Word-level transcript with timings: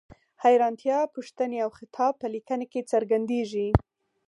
حیرانتیا، 0.43 0.99
پوښتنې 1.15 1.57
او 1.65 1.69
خطاب 1.77 2.13
په 2.21 2.27
لیکنه 2.33 2.65
کې 2.71 2.87
څرګندیږي. 2.91 3.69